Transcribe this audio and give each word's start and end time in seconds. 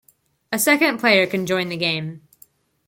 A 0.51 0.57
second 0.57 0.97
player 0.99 1.27
can 1.27 1.45
join 1.45 1.69
the 1.69 1.77
game. 1.77 2.27